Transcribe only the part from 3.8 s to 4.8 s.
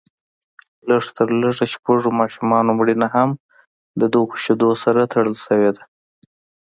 ددغو شیدو